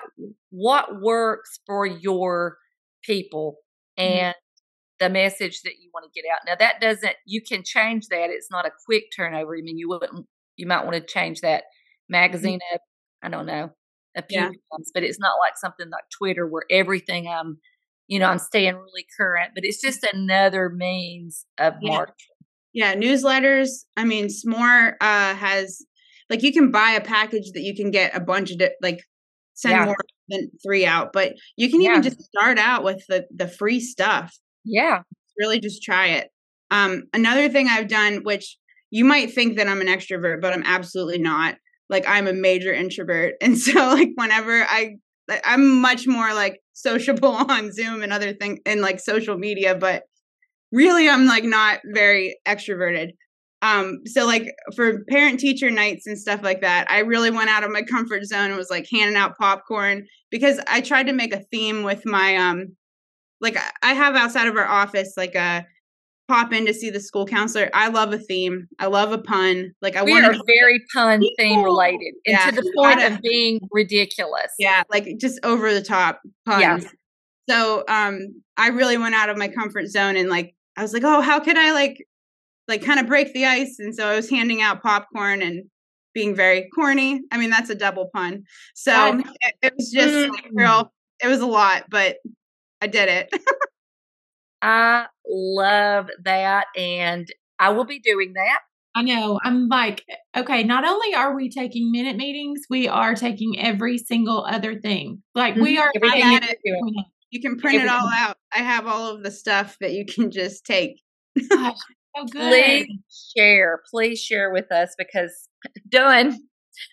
[0.49, 2.57] what works for your
[3.03, 3.57] people
[3.97, 4.11] mm-hmm.
[4.11, 5.05] and mm-hmm.
[5.05, 6.41] the message that you want to get out.
[6.45, 8.29] Now that doesn't you can change that.
[8.29, 9.55] It's not a quick turnover.
[9.55, 10.25] I mean, you wouldn't
[10.57, 11.65] you might want to change that
[12.09, 12.81] magazine up.
[13.23, 13.71] I don't know
[14.15, 14.45] a few Yeah.
[14.47, 17.59] times, but it's not like something like Twitter where everything I'm,
[18.07, 19.51] you know, I'm staying really current.
[19.55, 21.91] But it's just another means of Yeah.
[21.95, 22.27] marketing.
[22.73, 23.85] Yeah, newsletters.
[23.97, 25.81] I mean, Smore uh, has
[26.29, 29.01] like you can buy a package that you can get a bunch of di- like
[29.53, 29.85] send Yeah.
[29.85, 29.97] more
[30.29, 34.35] than three out, but you can even just start out with the the free stuff.
[34.65, 35.01] Yeah,
[35.37, 36.29] Really, just try it.
[36.71, 38.57] Um, another thing I've done, which
[38.93, 41.55] you might think that I'm an extrovert, but I'm absolutely not.
[41.89, 44.97] Like I'm a major introvert, and so like whenever I
[45.43, 50.03] I'm much more like sociable on Zoom and other things and like social media, but
[50.71, 53.09] really I'm like not very extroverted.
[53.63, 57.63] Um, so like for parent teacher nights and stuff like that, I really went out
[57.63, 61.33] of my comfort zone and was like handing out popcorn because I tried to make
[61.33, 62.75] a theme with my um
[63.41, 65.65] like I have outside of our office like a
[66.27, 67.69] pop in to see the school counselor.
[67.73, 68.67] I love a theme.
[68.79, 69.73] I love a pun.
[69.81, 73.01] Like I we want are to very pun theme related, and Yeah, to the point
[73.01, 74.53] of being ridiculous.
[74.59, 76.79] yeah like just over the top puns Yeah.
[77.49, 78.19] so um
[78.57, 81.39] i really went out of my comfort zone and like i was like oh how
[81.39, 81.97] could i like
[82.67, 85.63] like kind of break the ice and so i was handing out popcorn and
[86.13, 88.43] being very corny i mean that's a double pun
[88.75, 90.57] so it, it was just like, Mm.
[90.57, 92.17] girl it was a lot but
[92.81, 93.29] i did it
[94.63, 97.27] I love that, and
[97.59, 98.59] I will be doing that.
[98.95, 99.39] I know.
[99.43, 100.03] I'm like,
[100.37, 105.21] okay, not only are we taking minute meetings, we are taking every single other thing.
[105.35, 105.81] Like we Mhm.
[105.81, 106.59] are Everything I you got it.
[106.63, 106.81] do.
[107.31, 110.29] you can print it all out i have all of the stuff that you can
[110.29, 111.01] just take
[111.49, 111.75] Gosh,
[112.15, 112.85] so good.
[112.85, 115.49] Please share, please share with us because
[115.89, 116.37] done.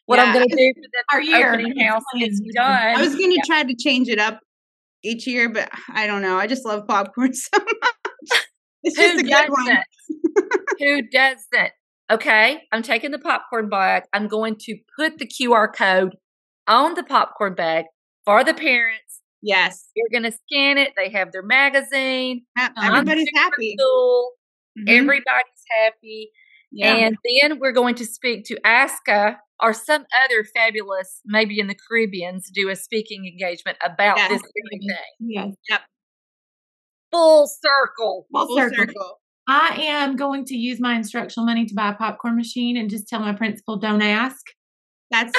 [0.07, 1.53] What I'm going to do for the Our year.
[1.53, 2.97] opening house is done.
[2.97, 4.41] i was going to try to change it up
[5.03, 8.41] each year but i don't know i just love popcorn so much
[8.83, 9.79] it's just Who a good one?
[10.79, 11.73] Who doesn't?
[12.11, 14.05] Okay, I'm taking the popcorn bag.
[14.13, 16.17] I'm going to put the QR code
[16.67, 17.85] on the popcorn bag
[18.25, 19.21] for the parents.
[19.43, 20.93] yes They're going to scan it.
[20.97, 22.47] They have their magazine.
[22.59, 23.77] Everybody's happy.
[24.79, 24.89] Mhm.
[24.89, 26.31] Everybody's happy.
[26.73, 26.95] Yeah.
[26.95, 31.75] And then we're going to speak to ASCA or some other fabulous, maybe in the
[31.89, 34.31] Caribbeans, do a speaking engagement about Yes.
[34.31, 35.55] this very thing.
[35.69, 35.79] Yes.
[37.13, 38.27] Full circle.
[38.33, 38.77] Full Full circle.
[38.79, 39.21] circle.
[39.49, 43.09] I am going to use my instructional money to buy a popcorn machine and just
[43.09, 44.41] tell my principal, don't ask.
[45.11, 45.33] That's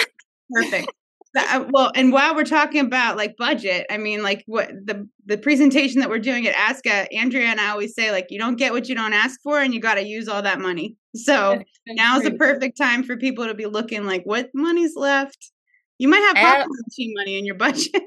[0.52, 0.92] perfect.
[1.34, 5.08] That- uh, well, and while we're talking about like budget, I mean, like what the
[5.26, 8.58] the presentation that we're doing at ASCA, Andrea and I always say, like, you don't
[8.58, 10.98] get what you don't ask for, and you got to use all that money.
[11.16, 15.52] So now's the perfect time for people to be looking like, what money's left?
[15.98, 17.92] You might have Ab- popcorn machine money in your budget.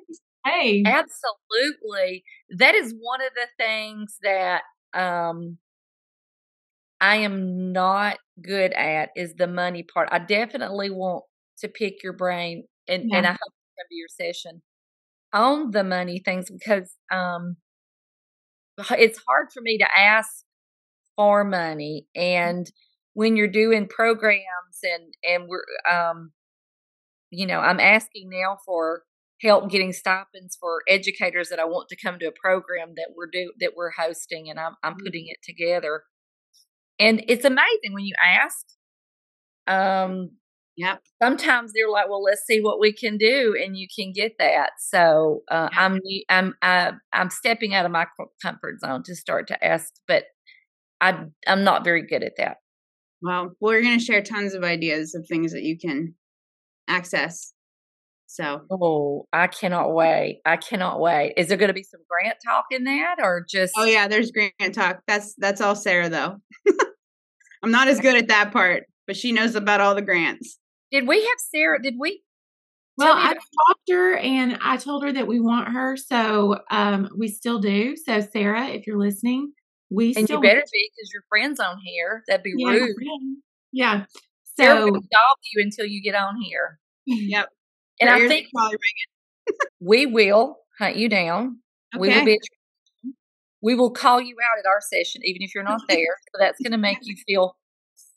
[0.47, 2.23] Hey, Absolutely.
[2.51, 4.61] That is one of the things that
[4.93, 5.57] um
[7.01, 10.09] I am not good at is the money part.
[10.13, 11.25] I definitely want
[11.61, 14.63] to pick your brain and, and I hope to come to your session.
[15.33, 17.57] On the money things because um
[18.93, 20.45] it's hard for me to ask
[21.17, 22.71] for money and
[23.15, 24.45] when you're doing programs
[24.83, 26.33] and and we're um
[27.31, 29.03] you know i'm asking now for
[29.43, 33.29] help getting stipends for educators that i want to come to a program that we're
[33.31, 36.03] do that we're hosting and i'm i'm putting it together.
[36.99, 38.67] And it's amazing when you ask
[39.67, 40.31] um
[40.77, 41.03] Yep.
[41.23, 44.71] sometimes they're like well let's see what we can do and you can get that
[44.79, 48.07] so uh, i'm i'm uh, i'm stepping out of my
[48.43, 50.25] comfort zone to start to ask but
[51.01, 52.57] i i'm not very good at that
[53.23, 56.15] Well, we're going to share tons of ideas of things that you can
[56.89, 57.53] access.
[58.27, 62.39] So oh i cannot wait i cannot wait is there going to be some grant
[62.45, 65.03] talk in that or just Oh yeah, there's grant talk.
[65.07, 66.41] That's that's all Sarah though.
[67.63, 70.59] I'm not as good at that part, but she knows about all the grants.
[70.95, 72.23] Did we have sarah did we
[72.97, 75.97] well, I about- talked her and I told her that we want her.
[75.97, 77.97] So um, we still do.
[77.97, 79.53] So, Sarah, if you're listening,
[79.91, 82.95] we and still you better be because your friends on here that'd be Yeah, rude
[83.73, 84.05] Yeah.
[84.57, 87.49] sarah So, will dog you until you get on here Yep.
[88.01, 89.59] and Her i think probably ringing.
[89.81, 91.59] we will hunt you down
[91.99, 92.25] We will Okay.
[92.25, 92.41] be.
[93.61, 96.17] We will call you out at our session, even if you're not there.
[96.33, 97.57] So that's going to make you feel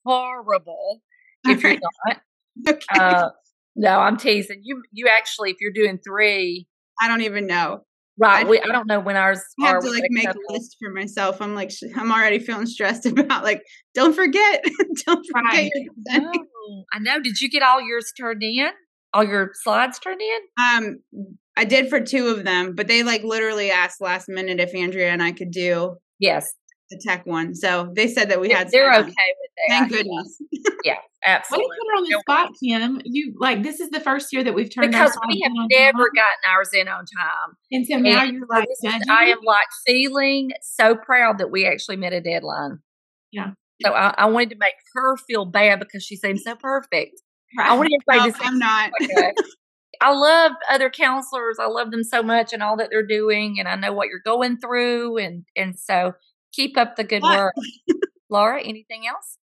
[0.06, 1.02] horrible
[1.46, 2.22] if you're not.
[2.70, 2.80] Okay.
[3.00, 3.30] Uh,
[3.76, 4.82] no, I'm teasing you.
[4.92, 6.68] You actually, if you're doing three,
[7.02, 7.82] I don't even know.
[8.18, 8.46] right?
[8.46, 9.74] I- we, I don't know when ours I are.
[9.76, 11.42] have to like make a list for myself.
[11.42, 13.62] I'm like, sh- I'm already feeling stressed about like,
[13.94, 14.64] don't forget,
[15.06, 15.72] don't forget Right.
[16.12, 17.20] Oh, I know.
[17.22, 18.70] Did you get all yours turned in?
[19.14, 20.40] All your slides turned in?
[20.64, 20.98] Um,
[21.56, 25.10] I did for two of them, but they like literally asked last minute if Andrea
[25.10, 26.52] and I could do Yes.
[26.90, 27.54] The tech one.
[27.56, 28.72] So they said that we They're, had.
[28.72, 29.70] they're okay with that.
[29.70, 30.42] Thank goodness.
[30.84, 31.68] Yeah, Way to absolutely.
[31.68, 33.02] put her on the spot, Kim.
[33.04, 35.68] You like this is the first year that we've turned our Because we have on
[35.70, 36.14] never time.
[36.16, 37.58] gotten ours in on time.
[37.72, 41.52] and so now and you're like, This is- I am like feeling so proud that
[41.52, 42.80] we actually met a deadline.
[43.32, 43.52] Yeah.
[43.84, 47.22] So I, I wanted to make her feel bad because she seemed so perfect.
[47.60, 47.78] I Right.
[47.78, 48.92] wanted No, everybody to say I'm not.
[49.02, 49.34] okay.
[50.00, 51.58] I love other counselors.
[51.60, 54.22] I love them so much and all that they're doing, and I know what you're
[54.24, 56.14] going through, and and so
[56.58, 57.54] keep up the good work,
[58.30, 58.62] Laura.
[58.62, 59.38] Anything else?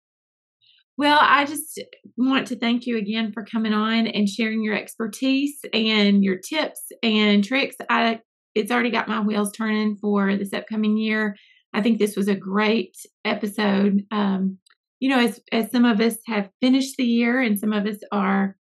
[0.99, 1.81] Well, I just
[2.17, 6.81] want to thank you again for coming on and sharing your expertise and your tips
[7.03, 7.77] and tricks.
[7.89, 8.21] I
[8.55, 11.37] it's already got my wheels turning for this upcoming year.
[11.73, 14.03] I think this was a great episode.
[14.11, 14.59] Um,
[15.01, 17.99] you know, as as some of us have finished the year and some of us
[18.13, 18.57] are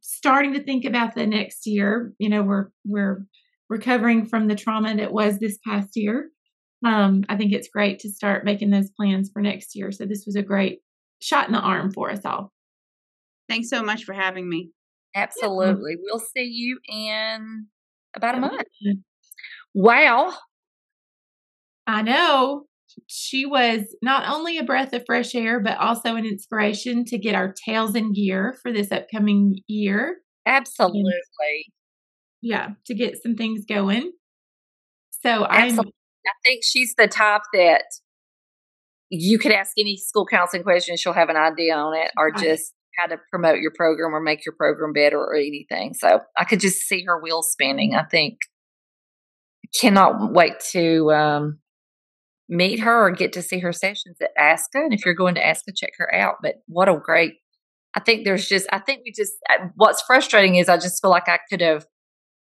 [0.00, 3.24] starting to think about the next year, you know, we're we're
[3.68, 6.30] recovering from the trauma that was this past year.
[6.84, 9.90] Um, I think it's great to start making those plans for next year.
[9.90, 10.80] So this was a great
[11.20, 12.52] shot in the arm for us all.
[13.48, 14.70] Thanks so much for having me.
[15.14, 15.96] Absolutely.
[16.00, 17.66] We'll see you in
[18.14, 18.62] about a month.
[19.74, 20.34] Wow.
[21.86, 22.66] I know
[23.06, 27.34] she was not only a breath of fresh air, but also an inspiration to get
[27.34, 30.18] our tails in gear for this upcoming year.
[30.46, 31.12] Absolutely.
[32.40, 34.12] Yeah, to get some things going.
[35.22, 35.92] So I'm Absolutely.
[36.28, 37.84] I think she's the type that
[39.10, 42.42] you could ask any school counseling question, she'll have an idea on it, or Right.
[42.42, 45.94] just how to promote your program or make your program better or anything.
[45.94, 47.94] So I could just see her wheels spinning.
[47.94, 48.38] I think
[49.80, 51.58] cannot wait to um,
[52.48, 54.82] meet her or get to see her sessions at ASCA.
[54.84, 56.36] And if you're going to ASCA, check her out.
[56.42, 57.34] But what a great!
[57.94, 59.32] I think there's just I think we just
[59.76, 61.86] what's frustrating is I just feel like I could have.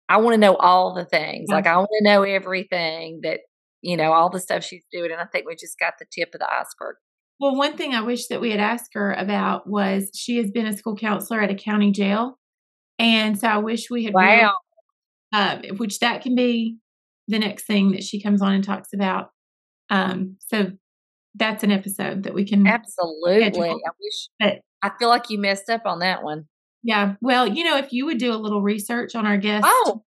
[0.08, 1.48] I want to know all the things.
[1.50, 3.40] Like I want to know everything that
[3.82, 6.30] you know, all the stuff she's doing, and I think we just got the tip
[6.34, 6.96] of the iceberg.
[7.38, 10.66] well, one thing I wish that we had asked her about was she has been
[10.66, 12.38] a school counselor at a county jail.
[12.98, 14.54] And so I wish we had Wow.
[15.34, 16.78] um, which that can be
[17.28, 19.30] the next thing that she comes on and talks about.
[19.90, 20.72] Um, so
[21.34, 22.66] that's an episode that we can.
[22.66, 23.40] Absolutely.
[23.40, 23.64] Schedule.
[23.86, 24.28] I wish.
[24.40, 26.46] But- I feel like you messed up on that one.
[26.82, 27.16] Yeah.
[27.20, 30.04] Well, you know, if you would do a little research on our guest, Oh.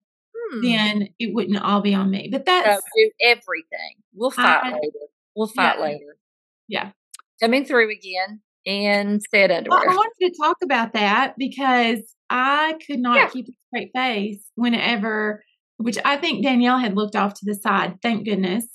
[0.53, 0.63] Hmm.
[0.63, 2.29] then it wouldn't all be on me.
[2.31, 3.95] But So that's do everything.
[4.15, 4.99] We'll fight I- later.
[5.37, 5.83] We'll fight Yeah.
[5.85, 6.17] later.
[6.69, 6.91] yeah.
[7.41, 9.91] Coming through again in said Well, underwear.
[9.91, 13.29] I wanted to talk about that because I could not Yeah.
[13.29, 15.43] keep a straight face whenever,
[15.79, 17.99] which I think Danielle had looked off to the side.
[18.03, 18.67] Thank goodness.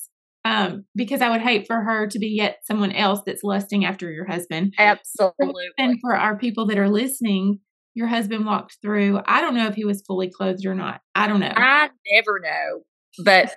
[0.45, 4.11] Um, because I would hate for her to be yet someone else that's lusting after
[4.11, 4.73] your husband.
[4.77, 5.65] Absolutely.
[5.77, 7.59] And for our people that are listening,
[7.93, 9.19] your husband walked through.
[9.25, 11.01] I don't know if he was fully clothed or not.
[11.15, 11.53] I don't know.
[11.55, 12.81] I never know.
[13.23, 13.53] But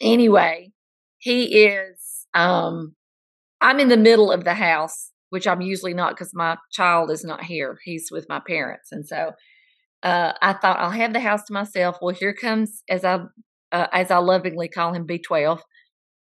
[0.00, 0.72] anyway,
[1.18, 2.94] he is um
[3.60, 7.24] I'm in the middle of the house, which I'm usually not because my child is
[7.24, 7.78] not here.
[7.84, 8.90] He's with my parents.
[8.92, 9.32] And so
[10.02, 11.98] uh I thought I'll have the house to myself.
[12.00, 13.20] Well, here comes as I
[13.72, 15.60] uh, as I lovingly call him B12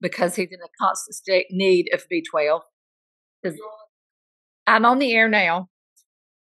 [0.01, 2.61] because he's in a constant state need of B12.
[4.65, 5.67] I'm on the air now.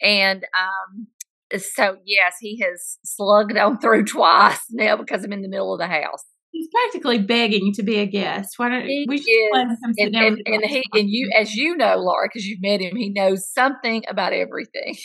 [0.03, 1.09] And um
[1.57, 5.81] so yes, he has slugged on through twice now because I'm in the middle of
[5.81, 6.25] the house.
[6.51, 8.55] He's practically begging to be a guest.
[8.57, 11.31] Why don't He we should let him sit And down and, and he and you
[11.39, 14.97] as you know, Laura, because you've met him, he knows something about everything.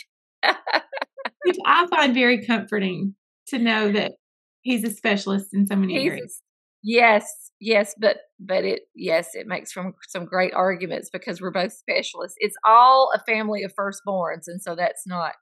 [1.44, 3.16] which I find very comforting
[3.48, 4.14] to know that
[4.62, 6.42] he's a specialist in so many He's areas.
[6.84, 7.26] Yes,
[7.60, 12.38] yes, but but it yes, it makes from some great arguments because we're both specialists.
[12.40, 15.34] It's all a family of firstborns, and so that's not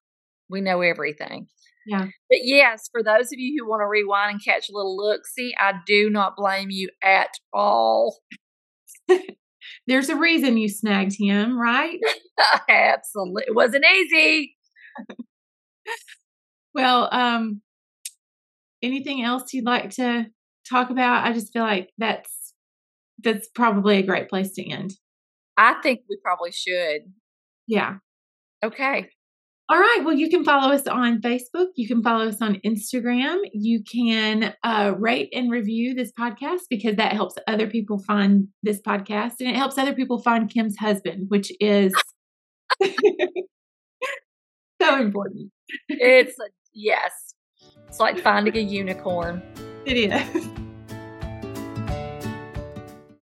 [0.49, 1.47] we know everything.
[1.85, 2.05] Yeah.
[2.05, 5.25] But yes, for those of you who want to rewind and catch a little look,
[5.25, 8.19] see, I do not blame you at all.
[9.87, 11.97] There's a reason you snagged him, right?
[12.69, 14.55] Absolutely, it wasn't easy.
[16.73, 17.61] Well, um,
[18.81, 20.25] anything else you'd like to
[20.69, 21.25] talk about?
[21.25, 22.53] I just feel like that's
[23.23, 24.93] that's probably a great place to end.
[25.57, 27.01] I think we probably should.
[27.67, 27.97] Yeah.
[28.63, 29.09] Okay.
[29.69, 30.01] All right.
[30.03, 31.67] Well, you can follow us on Facebook.
[31.75, 33.37] You can follow us on Instagram.
[33.53, 38.81] You can uh, rate and review this podcast because that helps other people find this
[38.81, 41.93] podcast and it helps other people find Kim's husband, which is
[44.81, 45.51] so important.
[45.87, 46.35] It's
[46.73, 47.35] yes.
[47.87, 49.41] It's like finding a unicorn.
[49.85, 50.47] It is.